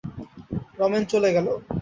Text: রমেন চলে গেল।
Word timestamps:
রমেন 0.79 1.03
চলে 1.11 1.29
গেল। 1.35 1.47